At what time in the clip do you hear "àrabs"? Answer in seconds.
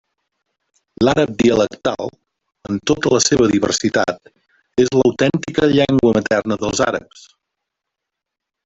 6.91-7.25